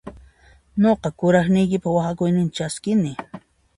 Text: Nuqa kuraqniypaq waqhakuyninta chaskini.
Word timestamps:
Nuqa 0.81 1.09
kuraqniypaq 1.19 1.93
waqhakuyninta 1.95 2.55
chaskini. 2.57 3.11